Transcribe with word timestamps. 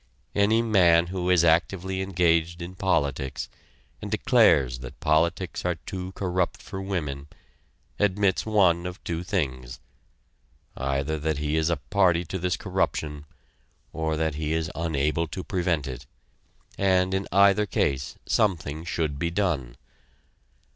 Any 0.33 0.63
man 0.63 1.05
who 1.13 1.29
is 1.29 1.43
actively 1.43 2.01
engaged 2.01 2.59
in 2.59 2.73
politics, 2.73 3.47
and 4.01 4.09
declares 4.09 4.79
that 4.79 4.99
politics 4.99 5.63
are 5.63 5.75
too 5.75 6.11
corrupt 6.13 6.59
for 6.59 6.81
women, 6.81 7.27
admits 7.99 8.43
one 8.43 8.87
of 8.87 8.97
two 9.03 9.21
things, 9.23 9.79
either 10.75 11.19
that 11.19 11.37
he 11.37 11.55
is 11.55 11.69
a 11.69 11.77
party 11.77 12.25
to 12.25 12.39
this 12.39 12.57
corruption, 12.57 13.25
or 13.93 14.17
that 14.17 14.33
he 14.33 14.53
is 14.53 14.71
unable 14.73 15.27
to 15.27 15.43
prevent 15.43 15.85
it 15.85 16.07
and 16.79 17.13
in 17.13 17.27
either 17.31 17.67
case 17.67 18.17
something 18.25 18.83
should 18.83 19.19
be 19.19 19.29
done. 19.29 19.75